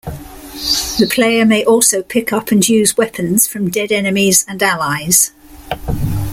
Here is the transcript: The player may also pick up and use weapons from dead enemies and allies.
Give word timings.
The 0.97 1.07
player 1.13 1.45
may 1.45 1.63
also 1.63 2.01
pick 2.01 2.33
up 2.33 2.49
and 2.49 2.67
use 2.67 2.97
weapons 2.97 3.45
from 3.47 3.69
dead 3.69 3.91
enemies 3.91 4.43
and 4.47 4.63
allies. 4.63 5.31